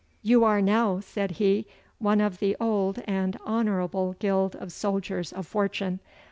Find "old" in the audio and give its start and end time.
2.59-3.03